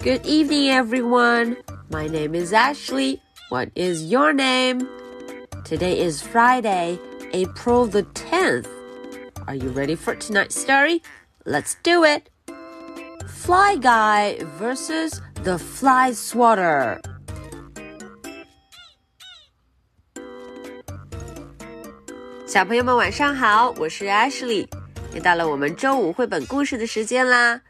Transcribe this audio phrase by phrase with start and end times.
[0.00, 1.56] Good evening, everyone.
[1.90, 3.20] My name is Ashley.
[3.48, 4.88] What is your name?
[5.64, 6.98] Today is Friday,
[7.32, 8.68] April the 10th.
[9.46, 11.02] Are you ready for tonight's story?
[11.44, 12.30] Let's do it.
[13.26, 17.00] Fly Guy versus the Fly Swatter.
[22.46, 24.68] 小朋友们晚上好，我是 Ashley，
[25.12, 27.60] 又到了我们周五绘本故事的时间啦。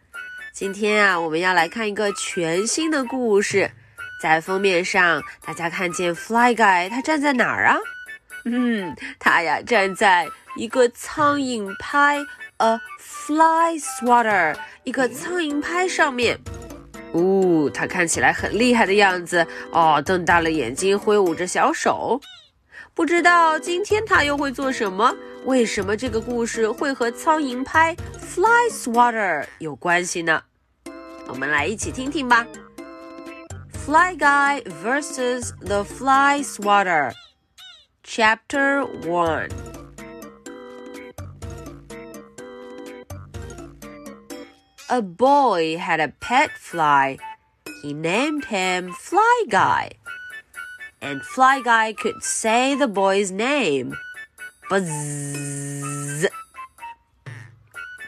[0.54, 3.72] 今天啊，我们要来看一个全新的故事。
[4.22, 7.78] 在封面上，大家看见 Fly Guy，他站在哪儿啊？
[8.44, 12.18] 嗯，他呀站在一个苍蝇拍
[12.58, 16.38] ，a fly swatter，一个苍蝇拍上面。
[17.14, 22.20] 哦，他看起来很厉害的样子哦，瞪大了眼睛，挥舞着小手。
[22.95, 25.15] 不知道今天他又会做什么？
[25.45, 30.43] 为什么这个故事会和苍蝇拍 （fly swatter） 有关系呢？
[31.29, 32.47] 我们来一起听听吧。
[33.87, 37.13] Fly Guy versus the Fly Swatter,
[38.03, 39.49] Chapter 1
[44.89, 47.19] A boy had a pet fly.
[47.83, 49.93] He named him Fly Guy
[51.02, 53.98] and Fly Guy could say the boy's name.
[54.70, 56.28] Buzz.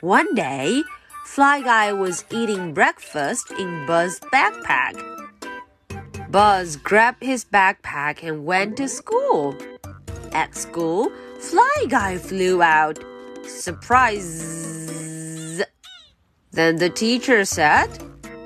[0.02, 0.84] One day,
[1.26, 5.02] Fly Guy was eating breakfast in Buzz's backpack.
[6.30, 9.56] Buzz grabbed his backpack and went to school.
[10.32, 13.00] At school, Fly Guy flew out.
[13.46, 15.62] Surprise!
[16.52, 17.88] Then the teacher said,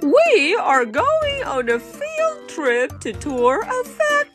[0.01, 4.26] We are going on a field trip to tour a factory.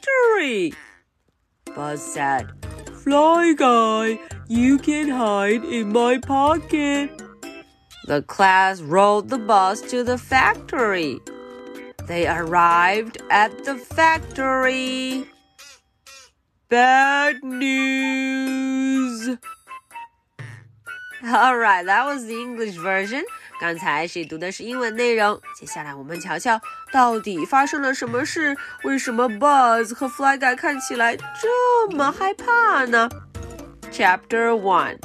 [1.77, 2.51] Buzz said,
[3.05, 7.11] Fly guy, you can hide in my pocket.
[8.09, 11.21] The class rode the bus to the factory.
[12.09, 15.27] They arrived at the factory.
[16.69, 18.62] Bad news.
[21.25, 23.23] All right, that was the English version.
[23.61, 25.41] 刚才谁读的是英文内容？
[25.57, 26.61] 接下来我们瞧瞧
[26.93, 28.57] 到底发生了什么事？
[28.83, 33.09] 为什么 Buzz 和 Fly Guy 看起来这么害怕呢
[33.93, 34.99] ？Chapter One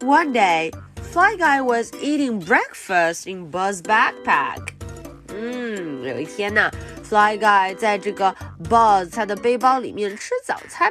[0.00, 0.70] One day,
[1.12, 4.74] Fly Guy was eating breakfast in Buzz backpack.
[5.28, 6.70] 嗯，有一天呢
[7.08, 8.36] ，Fly Guy 在这个
[8.68, 10.90] Buzz 他的背包里面吃早餐。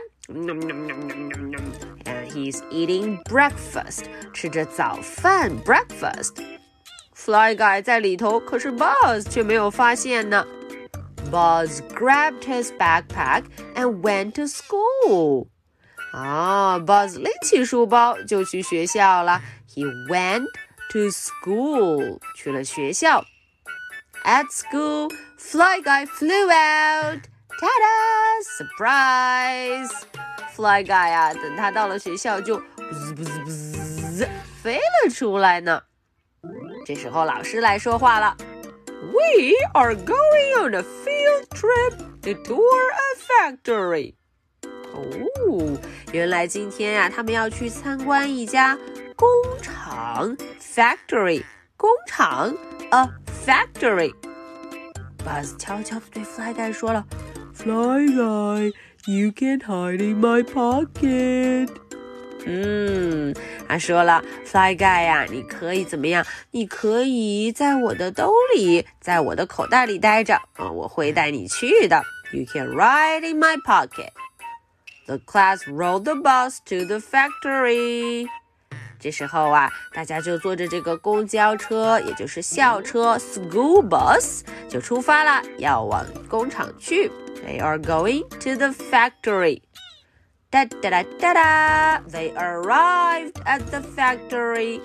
[2.39, 10.47] he's eating breakfast，吃着早饭 breakfast。Fly Guy 在里头，可是 Buzz 却没有发现呢。
[11.31, 13.45] Buzz grabbed his backpack
[13.75, 15.49] and went to school.
[16.13, 19.41] 啊，Buzz 拎起书包就去学校了。
[19.75, 20.47] He went
[20.91, 23.25] to school，去了学校。
[24.25, 27.23] At school, Fly Guy flew out.
[27.60, 28.40] Ta-da!
[28.58, 29.92] Surprise!
[30.56, 33.26] Fly Guy 啊，等他到了学校就滋滋
[34.16, 34.30] 滋
[34.64, 35.82] 飞了出来呢。
[36.86, 38.38] 这时候老师来说话了
[38.88, 44.16] ：“We are going on a field trip to tour a factory。”
[44.94, 45.78] 哦，
[46.14, 48.78] 原来今天呀、啊，他们要去参观一家
[49.16, 49.28] 工
[49.62, 51.44] 厂 （factory）。
[51.76, 52.56] 工厂
[52.92, 53.10] ，a
[53.46, 54.14] factory。
[55.26, 57.06] Buzz 悄悄地对 Fly Guy 说了
[57.64, 58.72] ：“Fly Guy。”
[59.08, 61.70] You can hide in my pocket。
[62.46, 63.34] 嗯，
[63.68, 66.26] 他说了，Fly Guy 呀，你可以怎么样？
[66.52, 72.04] 你可以在我的兜里，在我的口袋里待着啊，我会带你去的。
[72.32, 74.10] You can ride in my pocket.
[75.08, 78.28] The class rode the bus to the factory.
[79.00, 87.10] 这时候啊，大家就坐着这个公交车，也就是校车 （school bus） 就出发了，要往工厂去。
[87.46, 89.62] They are going to the factory.
[90.52, 92.02] Da da da da da!
[92.10, 94.82] They arrived at the factory.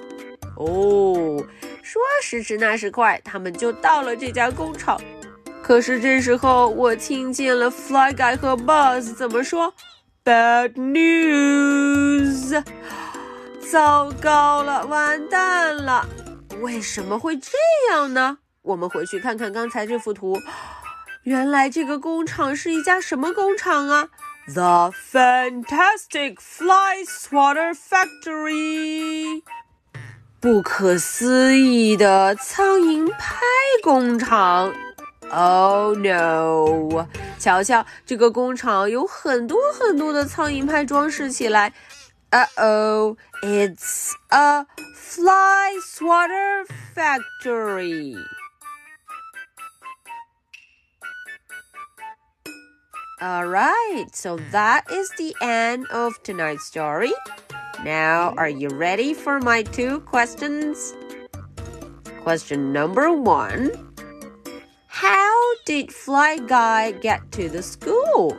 [0.57, 1.45] 哦，
[1.83, 5.01] 说时迟那时快，他们就到了这家工厂。
[5.63, 9.73] 可是这时候，我听见了 Fly Guy 和 Buzz 怎么说
[10.23, 12.63] ？Bad news！
[13.73, 16.07] 糟糕了，完蛋了！
[16.61, 17.53] 为什么会这
[17.91, 18.39] 样呢？
[18.63, 20.39] 我们回去看看刚才这幅图。
[21.25, 24.09] 原来这个工厂是一家什么工厂啊
[24.47, 29.43] ？The Fantastic Fly Swatter Factory，
[30.39, 33.41] 不可思议的苍蝇拍
[33.83, 34.75] 工厂。
[35.31, 37.09] Oh no！
[37.39, 41.73] 瞧瞧，这个工厂有很多很多的苍蝇拍装饰起来。
[42.31, 48.15] Uh oh！It's a fly swatter factory。
[53.24, 57.12] All right, so that is the end of tonight's story.
[57.84, 60.94] Now, are you ready for my two questions?
[62.24, 63.72] Question number one
[64.88, 65.36] How
[65.66, 68.38] did Fly Guy get to the school?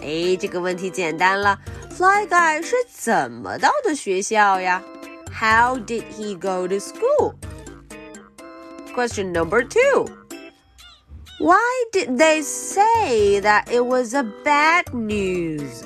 [0.00, 1.58] 哎，这个问题简单了。
[1.90, 4.82] Fly Guy 是怎么到的学校呀？
[5.32, 7.34] How did he go to school?
[8.94, 10.06] Question number two.
[11.38, 15.84] Why did they say that it was a bad news?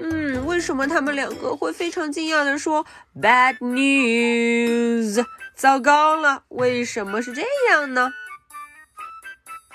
[0.00, 5.24] 嗯，为什么他们两个会非常惊讶的说 bad news？
[5.54, 8.12] 糟糕了，为什么是这样呢？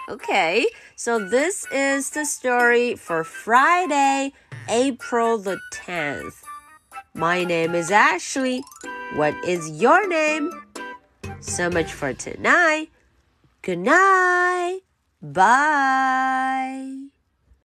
[0.08, 4.34] Okay, so this is the story for Friday,
[4.68, 6.34] April the 10th.
[7.14, 8.64] My name is Ashley.
[9.16, 10.52] What is your name?
[11.42, 12.90] So much for tonight.
[13.63, 14.81] Good night.
[15.21, 17.10] Bye.